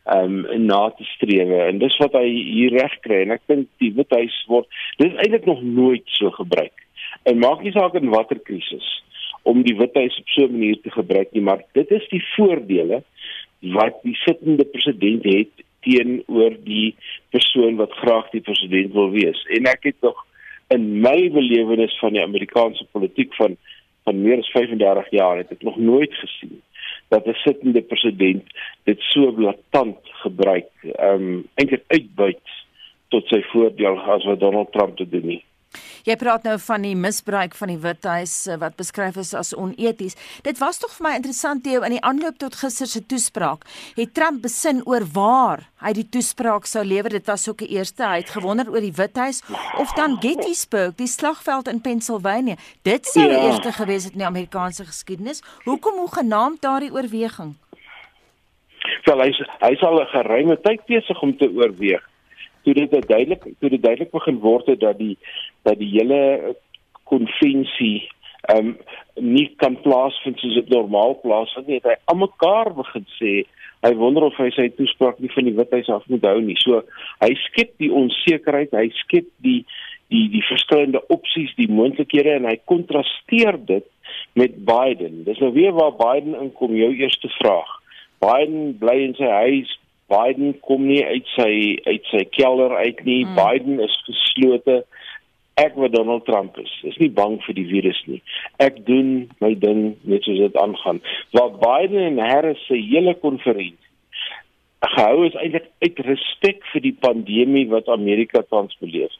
[0.05, 1.61] um en na te strewe.
[1.67, 3.21] En dis wat hy hier reg kry.
[3.23, 4.67] En ek dink die withuis word
[4.99, 6.85] dis eintlik nog nooit so gebruik.
[7.23, 8.89] En maak nie saak in watter krisis
[9.43, 13.03] om die withuis op so 'n manier te gebruik nie maar dit is die voordele
[13.59, 16.95] wat die sittende president het teenoor die
[17.29, 19.39] persoon wat graag die president wil wees.
[19.49, 20.25] En ek het nog
[20.67, 23.57] in my belewenis van die Amerikaanse politiek van
[24.03, 26.61] van meer as 35 jaar het ek nog nooit gesien
[27.07, 28.43] dat 'n sittende president
[28.83, 32.47] dit so blaatant gebruik, ehm um, eintlik uitbuit
[33.07, 35.43] tot sy voordeel as wat Donald Trump te doen nie.
[36.03, 40.17] Jy praat nou van die misbruik van die Withuis eh, wat beskryf is as oneties.
[40.43, 43.63] Dit was tog vir my interessant Theo in die aanloop tot gister se toespraak.
[43.95, 47.15] Het Trump besin oor waar hy die toespraak sou lewer.
[47.15, 48.03] Dit was ook 'n eerste.
[48.03, 49.41] Hy het gewonder oor die Withuis
[49.79, 52.55] of dan Gettysburg, die slagveld in Pennsylvania.
[52.83, 53.39] Dit sou ja.
[53.39, 55.41] eerste gewees het in die Amerikaanse geskiedenis.
[55.63, 57.55] Hoekom hoe genaamd daardie oorweging?
[59.03, 62.03] Wel hy hy sal 'n geruime tyd besig om te oorweeg
[62.63, 65.17] toe dit duidelik toe dit duidelik begin word het dat die
[65.67, 66.55] dat die hele
[67.09, 68.09] konvensie
[68.51, 68.77] ehm um,
[69.15, 73.35] nie kan plaasvind soos dit normaal plaasvind nie het hy almekaar begin sê
[73.83, 76.55] hy wonder of hy sy toespraak nie van die withuis af moet hou nie.
[76.61, 76.81] So
[77.23, 79.63] hy skep die onsekerheid hy skep die
[80.13, 83.87] die die verskillende opsies die moontlikhede en hy kontrasteer dit
[84.39, 85.23] met Biden.
[85.27, 87.71] Dis nou weer waar Biden inkom jou eerste vraag.
[88.23, 89.71] Biden bly in sy huis
[90.11, 91.53] Biden kom nie uit sy
[91.87, 93.23] uit sy kelder uit nie.
[93.25, 93.37] Mm.
[93.39, 94.83] Biden is geslote.
[95.61, 98.23] Ek wat Donald Trump is, is nie bang vir die virus nie.
[98.63, 101.01] Ek doen my ding net soos dit aangaan.
[101.37, 103.77] Waar Biden en Harris se hele konferensie
[104.83, 109.13] gehou is eintlik uit respek vir die pandemie wat Amerika tans beleef.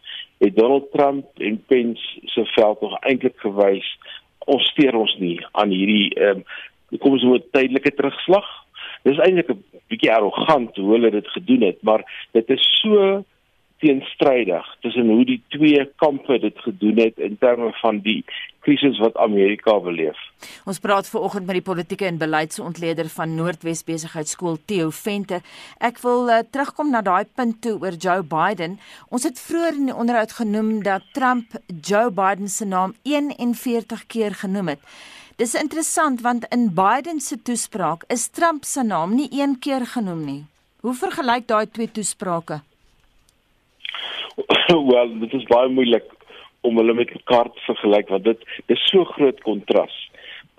[0.44, 3.88] Het Donald Trump en Pence se veld nog eintlik gewys
[4.52, 8.50] ons steur ons nie aan hierdie ehm um, kom ons moet tydelike terugslag
[9.04, 13.24] dis eintlik 'n bietjie arrogant hoe hulle dit gedoen het, maar dit is so
[13.84, 18.24] teenstrydig tussen hoe die twee kampe dit gedoen het in terme van die
[18.64, 20.20] krisis wat Amerika beleef.
[20.70, 25.44] Ons praat ver oggend met die politieke en beleidsontleder van Noordwes Besigheidsskool Theo Venter.
[25.84, 28.78] Ek wil uh, terugkom na daai punt toe oor Joe Biden.
[29.12, 34.40] Ons het vroeër in die onderhoud genoem dat Trump Joe Biden se naam 41 keer
[34.46, 34.88] genoem het.
[35.42, 40.26] Dis interessant want in Biden se toespraak is Trump se naam nie een keer genoem
[40.26, 40.44] nie.
[40.86, 42.60] Hoe vergelyk daai twee toesprake?
[44.92, 46.06] Wel, dit is baie moeilik
[46.62, 49.98] om hulle met mekaar te vergelyk want dit is so groot kontras.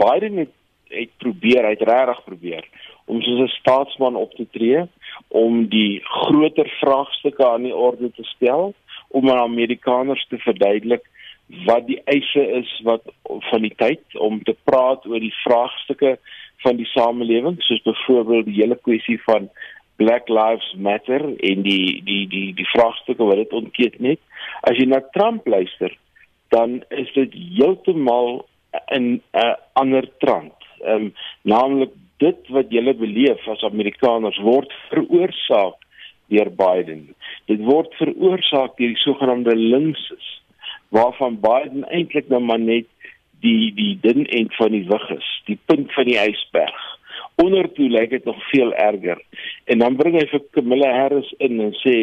[0.03, 0.53] Biden het
[0.95, 2.67] het probeer, hy het regtig probeer
[3.11, 4.85] om soos 'n staatsman op te tree,
[5.29, 8.75] om die groter vraagstukke aan die orde te stel,
[9.09, 11.05] om aan Amerikaners te verduidelik
[11.47, 13.05] wat die eise is wat
[13.51, 16.17] van die tyd om te praat oor die vraagstukke
[16.65, 19.51] van die samelewing soos byvoorbeeld die hele kwessie van
[19.97, 24.23] Black Lives Matter en die die die die vraagstukke wat dit ontketen het.
[24.67, 25.92] As jy na Trump luister,
[26.55, 28.47] dan is dit heeltemal
[28.90, 30.57] 'n 'n ander trant.
[30.81, 35.79] Ehm um, naamlik dit wat jy beleef as Amerikaners word veroorsaak
[36.29, 37.15] deur Biden.
[37.47, 40.44] Dit word veroorsaak deur die sogenaamde linkses
[40.95, 42.87] waarvan Biden eintlik nou maar net
[43.42, 46.83] die die dun end van die wig is, die punt van die ysberg.
[47.42, 49.19] Ondertoe lyk dit nog veel erger.
[49.65, 51.97] En dan bring hy vir Kamala Harris in en sê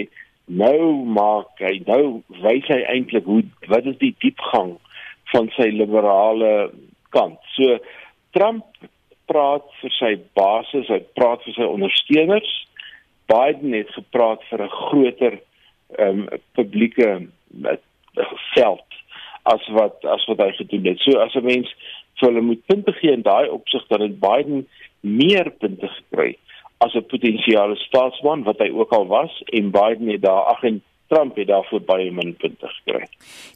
[0.52, 4.74] nou maak hy nou wys hy eintlik hoe wat is die diepgang
[5.32, 6.72] van sy liberale
[7.16, 7.40] kant.
[7.56, 7.78] So
[8.36, 8.66] Trump
[9.32, 12.52] praat vir sy basis, hy praat vir sy ondersteuners.
[13.32, 15.40] Biden het gepraat vir 'n groter
[16.00, 17.08] ehm um, publieke
[18.54, 18.84] veld
[19.44, 21.00] as wat as wat hy gedoen het.
[21.00, 21.70] So as 'n mens
[22.20, 24.68] vir hulle moet punte gee in daai opsig dan het Biden
[25.00, 26.38] meer punte gekry
[26.78, 31.36] as 'n potensiële staatsman wat hy ook al was en Biden het daar 28 Trump
[31.36, 33.04] het daarvoor baie min punte gekry.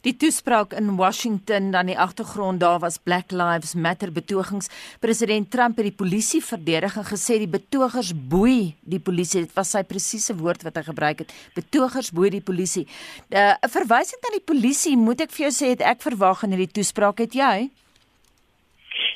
[0.04, 4.68] Die toespraak in Washington dan die agtergrond daar was Black Lives Matter betogings.
[5.00, 9.46] President Trump het die polisie verdedig en gesê die betogers boei die polisie.
[9.46, 11.32] Dit was sy presiese woord wat hy gebruik het.
[11.56, 12.84] Betogers boei die polisie.
[13.32, 16.52] 'n uh, Verwysing na die polisie, moet ek vir jou sê het ek verwag in
[16.52, 17.70] hierdie toespraak het jy?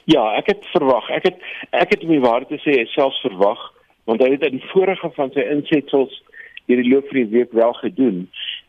[0.09, 1.11] Ja, ek het verwag.
[1.11, 1.39] Ek het
[1.77, 3.61] ek het om die waarheid te sê selfs verwag
[4.09, 6.23] want hy het in vorige van sy insetsels
[6.71, 8.19] deur die loop van die week wel gedoen.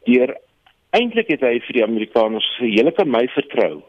[0.09, 0.33] Deur
[0.97, 3.83] eintlik het hy vir die Amerikaners gesê: "Julle kan my vertrou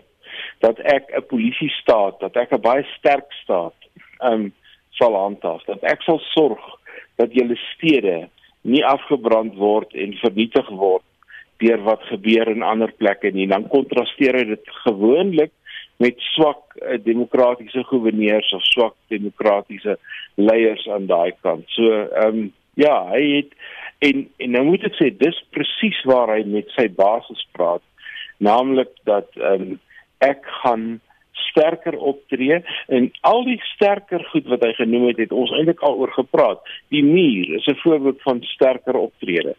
[0.60, 3.78] dat ek 'n polisie staat, dat ek 'n baie sterk staat,
[4.20, 4.52] um
[4.90, 6.62] sal handhaaf, dat ek sal sorg
[7.16, 8.28] dat julle stede
[8.62, 11.02] nie afgebrand word en vernietig word
[11.58, 15.52] deur wat gebeur in ander plekke nie." Dan kontrasteer hy dit gewoonlik
[15.96, 19.98] met swak uh, demokratiese goewerneurs of swak demokratiese
[20.34, 21.64] leiers aan daai kant.
[21.76, 23.54] So, ehm um, ja, hy het
[24.02, 27.84] En en nou moet ek sê dis presies waar hy met sy basis praat,
[28.42, 29.80] naamlik dat ehm um,
[30.22, 30.84] ek gaan
[31.42, 32.60] sterker optree
[32.96, 36.62] en al die sterker goed wat hy genoem het, het ons eintlik al oor gepraat.
[36.94, 39.54] Die muur is 'n voorbeeld van sterker optrede.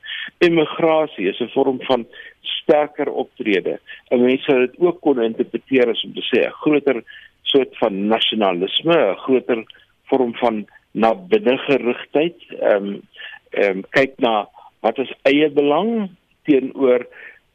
[0.48, 2.08] Immigrasie is 'n vorm van
[2.42, 3.80] sterker optrede.
[4.12, 7.04] En mense sou dit ook kon interpreteer as om te sê 'n groter
[7.44, 9.64] soort van nasionalisme, 'n groter
[10.08, 12.38] vorm van na binne gerigtheid.
[12.60, 13.02] Ehm um,
[13.54, 14.48] ehm um, kyk na
[14.82, 16.10] wat is eie belang
[16.48, 17.06] teenoor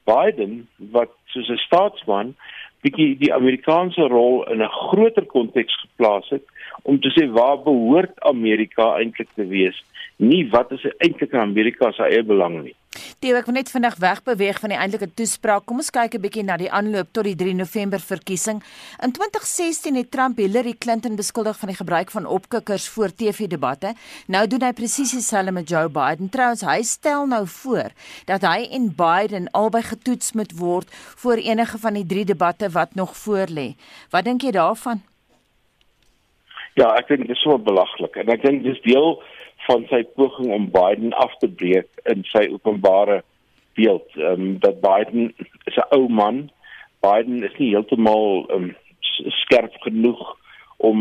[0.08, 2.34] Biden wat soos 'n staatsman
[2.82, 6.44] bietjie die Amerikaanse rol in 'n groter konteks geplaas het
[6.82, 9.78] om te sê waar behoort Amerika eintlik te wees
[10.16, 12.74] nie wat is eintlik in Amerika se eie belang nie
[13.20, 15.66] Theo, ek wil net vinnig wegbeweeg van die eintlike toespraak.
[15.68, 18.62] Kom ons kyk 'n bietjie na die aanloop tot die 3 November verkiesing.
[19.04, 23.94] In 2016 het Trump Hillary Clinton beskuldig van die gebruik van opkikkers voor TV-debatte.
[24.26, 26.28] Nou doen hy presies dieselfde met Joe Biden.
[26.28, 27.92] Trouwens, hy stel nou voor
[28.24, 32.94] dat hy en Biden albei getoets moet word voor enige van die drie debatte wat
[32.94, 33.76] nog voorlê.
[34.10, 35.02] Wat dink jy daarvan?
[36.74, 39.22] Ja, ek dink dit is so belaglik en ek dink dis deel
[39.68, 43.22] van sy poging om Biden af te breek in sy openbare
[43.76, 44.08] beeld.
[44.16, 45.34] Ehm um, dat Biden
[45.70, 46.50] is 'n ou man.
[47.00, 48.76] Biden is nie heeltemal um,
[49.42, 50.36] skerp genoeg
[50.76, 50.98] om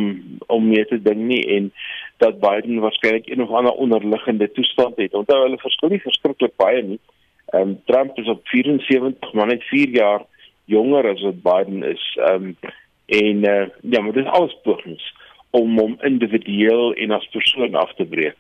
[0.47, 1.71] om mee te ding nie en
[2.17, 5.13] dat Biden waarskynlik een of ander onderliggende toestand het.
[5.13, 6.99] Onthou hulle verskil nie verskriklik baie nie.
[7.45, 10.25] Ehm um, Trump is op 74, maar net 4 jaar
[10.65, 12.17] jonger as wat Biden is.
[12.19, 12.57] Ehm um,
[13.05, 15.13] en uh, ja, maar dit is alles pogings
[15.49, 18.35] om hom individueel en as persoon af te breek.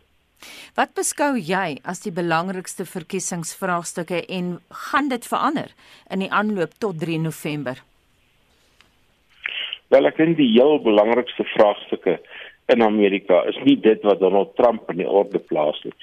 [0.77, 4.57] Wat beskou jy as die belangrikste verkiesingsvraagstukke en
[4.89, 5.71] gaan dit verander
[6.13, 7.81] in die aanloop tot 3 November?
[9.93, 12.17] Wel ek dink die heel belangrikste vraagstukke
[12.67, 15.93] in Amerika is nie dit wat Donald Trump in die orde plaas nie.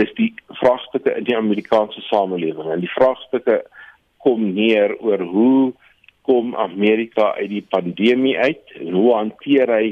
[0.00, 0.30] Dis die
[0.60, 3.60] vraagstukke in die Amerikaanse samelewing en die vraagstukke
[4.24, 5.72] kom neer oor hoe
[6.24, 9.90] kom Amerika uit die pandemie uit en hoe hanteer hy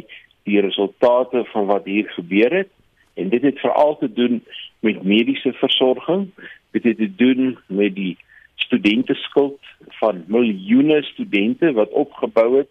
[0.49, 2.73] die resultate van wat hier gebeur het
[3.15, 4.45] en dit het veral te doen
[4.81, 6.31] met mediese versorging
[6.71, 8.17] dit het te doen met die
[8.55, 12.69] studenteskuld van miljoene studente wat opgebou het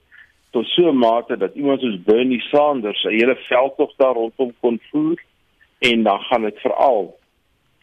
[0.51, 4.79] tot so 'n mate dat iemand soos Bernie Sanders 'n hele veldtog daar rondom kon
[4.89, 5.23] voer
[5.79, 7.19] en dan gaan dit veral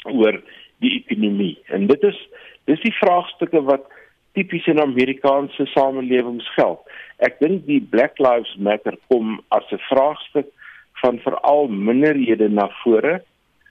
[0.03, 0.43] oor
[0.79, 2.29] die ekonomie en dit is
[2.65, 3.85] dis die vraagstukke wat
[4.33, 6.81] tipies in Amerikaanse samelewings geld
[7.17, 10.47] ek dink die Black Lives Matter kom as 'n vraagstuk
[11.01, 13.23] van veral minderhede na vore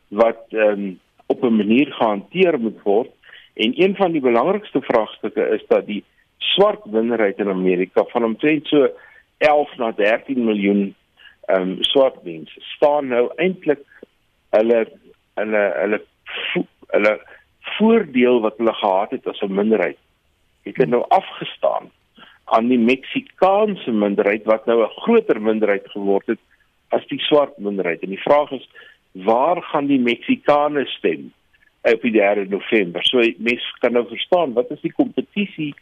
[0.08, 3.10] wat um, op 'n manier gehanteer moet word.
[3.54, 6.04] En een van die belangrikste vraagstukke is dat die
[6.38, 8.90] swart minderheid in Amerika van omtrent so
[9.38, 10.96] 11 na 13 miljoen
[11.46, 13.84] ehm um, swart mense staan nou eintlik
[14.50, 14.88] hulle
[15.40, 16.00] hulle hulle
[16.88, 17.14] hulle
[17.78, 19.98] voordeel wat hulle gehad het as 'n minderheid
[20.64, 21.92] het nou afgestaan
[22.44, 26.40] aan die Meksikaanse minderheid wat nou 'n groter minderheid geword het
[26.96, 28.04] as die swart minderheid.
[28.04, 28.68] En die vraag is
[29.28, 31.32] waar gaan die Meksikane stem
[31.82, 33.06] op die 3 November.
[33.06, 35.74] So mense kan nou verstaan wat is die kompetisie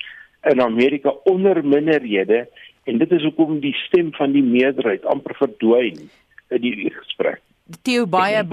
[0.46, 2.46] in Amerika onder minderhede
[2.86, 6.06] en dit is hoekom die stem van die meerderheid amper verdwyn
[6.54, 7.42] in die gesprek.
[7.66, 8.44] Theo baie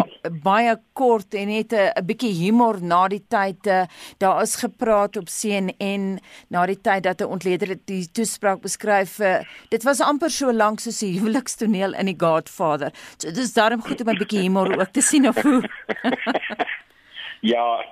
[0.40, 3.84] baie kort en net 'n bietjie humor na die tyd eh,
[4.18, 9.44] daar is gepraat op CNN na die tyd dat 'n ontleder die toespraak beskryf eh,
[9.68, 12.90] dit was amper so lank soos 'n huwelikstoneel in die Godfather.
[13.18, 15.62] So dis daarom goed om 'n bietjie humor ook te sien of hoe.
[17.42, 17.84] Ja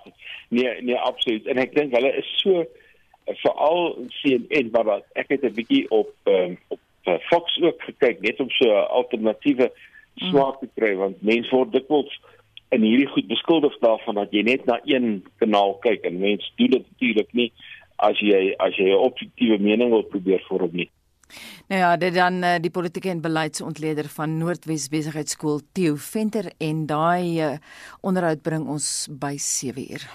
[0.48, 1.46] nee nee absoluut.
[1.46, 2.64] En ek dink hulle is so
[3.26, 8.50] veral CNN maar ek het 'n bietjie op um, op Fox ook gekyk net om
[8.50, 9.72] so 'n alternatiewe
[10.16, 12.12] swaar te kry want mense word dikwels
[12.70, 16.70] in hierdie goed beskuldig daarvan dat jy net na een kanaal kyk en mense doen
[16.76, 17.50] dit natuurlik nie
[17.98, 20.90] as jy as jy 'n objektiewe mening wil probeer vorm nie.
[21.70, 26.86] Nou ja, dit dan uh, die politieke en beleidsontleder van Noordwes Besigheidsskool Theo Venter en
[26.86, 27.52] daai uh,
[28.00, 30.06] onderhoud bring ons by 7uur.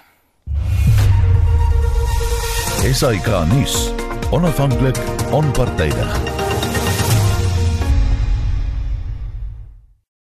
[2.84, 3.92] Esai Kahnis,
[4.30, 5.00] onafhanklik,
[5.32, 6.35] onpartydig.